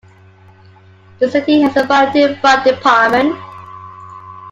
The 1.19 1.29
city 1.29 1.61
has 1.61 1.77
a 1.77 1.83
volunteer 1.85 2.35
fire 2.37 2.63
department. 2.63 3.37